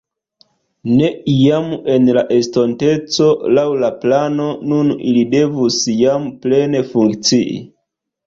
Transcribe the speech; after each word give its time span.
Ne 0.99 1.09
iam 1.33 1.67
en 1.95 2.07
la 2.17 2.21
estonteco 2.37 3.27
laŭ 3.57 3.65
la 3.83 3.91
plano 4.05 4.47
nun 4.71 4.89
ili 5.11 5.21
devus 5.35 5.77
jam 6.01 6.25
plene 6.47 6.81
funkcii. 6.95 7.63